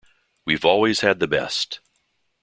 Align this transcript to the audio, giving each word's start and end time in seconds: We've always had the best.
We've 0.45 0.65
always 0.65 1.01
had 1.01 1.19
the 1.19 1.27
best. 1.27 1.79